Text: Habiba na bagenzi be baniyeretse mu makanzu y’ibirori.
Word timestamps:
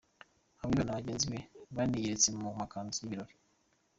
Habiba 0.59 0.83
na 0.85 0.97
bagenzi 0.97 1.25
be 1.31 1.39
baniyeretse 1.75 2.29
mu 2.39 2.49
makanzu 2.59 2.97
y’ibirori. 3.01 3.33